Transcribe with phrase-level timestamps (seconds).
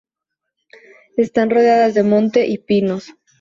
[1.15, 3.13] Están rodeadas de monte y pinos.